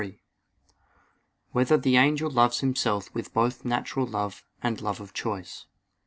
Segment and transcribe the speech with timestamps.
[0.01, 0.13] 4]
[1.51, 5.67] Whether the Angel Loves Himself with Both Natural Love, and Love of Choice?